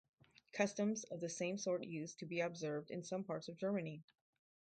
Customs 0.53 1.03
of 1.03 1.19
the 1.19 1.29
same 1.29 1.59
sort 1.59 1.83
used 1.83 2.17
to 2.17 2.25
be 2.25 2.39
observed 2.39 2.89
in 2.89 3.03
some 3.03 3.23
parts 3.23 3.47
of 3.49 3.57
Germany. 3.59 4.01